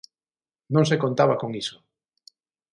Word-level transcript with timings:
Non 0.73 0.87
se 0.89 0.99
contaba 1.03 1.35
con 1.41 1.49
iso. 1.61 1.77